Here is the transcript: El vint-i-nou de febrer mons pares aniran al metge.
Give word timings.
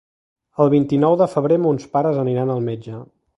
El 0.63 0.71
vint-i-nou 0.73 1.17
de 1.23 1.27
febrer 1.33 1.59
mons 1.67 1.87
pares 1.97 2.19
aniran 2.23 2.55
al 2.55 2.65
metge. 2.71 3.05